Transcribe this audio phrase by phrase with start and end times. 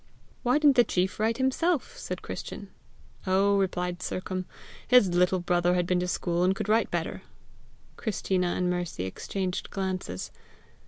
[0.41, 2.71] "Why didn't the chief write himself?" said Christian.
[3.27, 4.47] "Oh," replied Sercombe,
[4.87, 7.21] "his little brother had been to school, and could write better!"
[7.97, 10.31] Christina and Mercy exchanged glances.